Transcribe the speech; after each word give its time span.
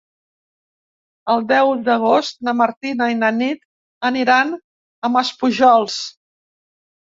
El 1.33 1.45
deu 1.51 1.73
d'agost 1.89 2.39
na 2.49 2.55
Martina 2.63 3.11
i 3.17 3.19
na 3.21 3.31
Nit 3.37 3.63
aniran 4.13 4.57
a 5.11 5.15
Maspujols. 5.19 6.03